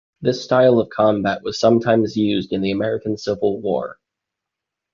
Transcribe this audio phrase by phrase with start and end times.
[0.19, 3.99] This style of combat was sometimes used in the American Civil War.